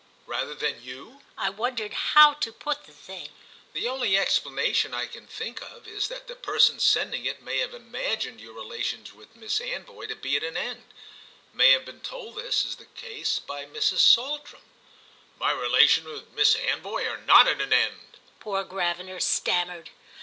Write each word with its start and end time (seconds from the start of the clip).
"Rather 0.25 0.55
than 0.55 0.81
you?" 0.81 1.21
I 1.37 1.51
wondered 1.51 1.93
how 1.93 2.33
to 2.33 2.51
put 2.51 2.85
the 2.85 2.91
thing. 2.91 3.29
"The 3.73 3.87
only 3.87 4.17
explanation 4.17 4.95
I 4.95 5.05
can 5.05 5.27
think 5.27 5.61
of 5.61 5.87
is 5.87 6.07
that 6.07 6.25
the 6.25 6.35
person 6.35 6.79
sending 6.79 7.25
it 7.27 7.43
may 7.43 7.59
have 7.59 7.75
imagined 7.75 8.41
your 8.41 8.53
relations 8.53 9.13
with 9.13 9.35
Miss 9.35 9.59
Anvoy 9.59 10.07
to 10.07 10.15
be 10.15 10.35
at 10.35 10.43
an 10.43 10.57
end—may 10.57 11.69
have 11.73 11.85
been 11.85 12.01
told 12.01 12.37
this 12.37 12.65
is 12.65 12.77
the 12.77 12.87
case 12.87 13.37
by 13.37 13.67
Mrs. 13.67 13.99
Saltram." 13.99 14.63
"My 15.37 15.51
relations 15.51 16.07
with 16.07 16.31
Miss 16.33 16.55
Anvoy 16.55 17.05
are 17.07 17.21
not 17.21 17.47
at 17.47 17.61
an 17.61 17.71
end," 17.71 18.17
poor 18.39 18.63
Gravener 18.63 19.19
stammered. 19.21 19.91